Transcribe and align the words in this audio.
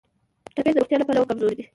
ټپي 0.55 0.71
د 0.73 0.77
روغتیا 0.79 0.97
له 0.99 1.05
پلوه 1.07 1.29
کمزوری 1.29 1.55
وي. 1.57 1.65